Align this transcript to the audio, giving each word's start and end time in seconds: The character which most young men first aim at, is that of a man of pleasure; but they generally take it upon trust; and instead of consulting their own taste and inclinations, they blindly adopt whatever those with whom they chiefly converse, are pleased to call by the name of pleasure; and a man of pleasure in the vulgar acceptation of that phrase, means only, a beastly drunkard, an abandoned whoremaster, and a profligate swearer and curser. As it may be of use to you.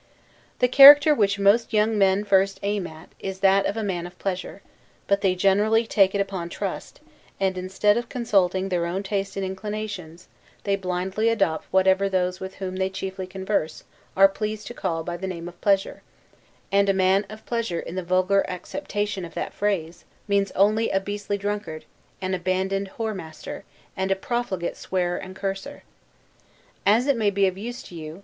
The 0.57 0.67
character 0.67 1.13
which 1.13 1.37
most 1.37 1.73
young 1.73 1.95
men 1.95 2.23
first 2.23 2.59
aim 2.63 2.87
at, 2.87 3.09
is 3.19 3.41
that 3.41 3.67
of 3.67 3.77
a 3.77 3.83
man 3.83 4.07
of 4.07 4.17
pleasure; 4.17 4.63
but 5.05 5.21
they 5.21 5.35
generally 5.35 5.85
take 5.85 6.15
it 6.15 6.21
upon 6.21 6.49
trust; 6.49 7.01
and 7.39 7.55
instead 7.55 7.97
of 7.97 8.09
consulting 8.09 8.69
their 8.69 8.87
own 8.87 9.03
taste 9.03 9.35
and 9.35 9.45
inclinations, 9.45 10.27
they 10.63 10.75
blindly 10.75 11.29
adopt 11.29 11.65
whatever 11.69 12.09
those 12.09 12.39
with 12.39 12.55
whom 12.55 12.77
they 12.77 12.89
chiefly 12.89 13.27
converse, 13.27 13.83
are 14.17 14.27
pleased 14.27 14.65
to 14.65 14.73
call 14.73 15.03
by 15.03 15.17
the 15.17 15.27
name 15.27 15.47
of 15.47 15.61
pleasure; 15.61 16.01
and 16.71 16.89
a 16.89 16.93
man 16.95 17.23
of 17.29 17.45
pleasure 17.45 17.79
in 17.79 17.93
the 17.93 18.01
vulgar 18.01 18.43
acceptation 18.49 19.23
of 19.23 19.35
that 19.35 19.53
phrase, 19.53 20.03
means 20.27 20.49
only, 20.53 20.89
a 20.89 20.99
beastly 20.99 21.37
drunkard, 21.37 21.85
an 22.23 22.33
abandoned 22.33 22.89
whoremaster, 22.97 23.65
and 23.95 24.09
a 24.09 24.15
profligate 24.15 24.75
swearer 24.77 25.17
and 25.17 25.35
curser. 25.35 25.83
As 26.87 27.05
it 27.05 27.15
may 27.17 27.29
be 27.29 27.45
of 27.45 27.55
use 27.55 27.83
to 27.83 27.93
you. 27.95 28.19